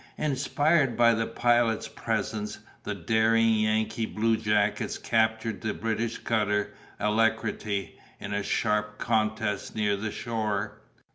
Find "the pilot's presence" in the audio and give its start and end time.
1.13-2.57